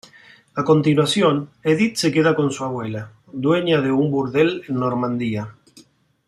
[0.55, 5.53] A continuación, Édith se queda con su abuela, dueña de un burdel en Normandía.